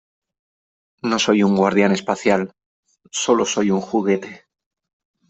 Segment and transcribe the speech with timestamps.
[1.03, 2.55] No soy un guardián espacial.
[3.11, 4.47] Sólo soy un juguete.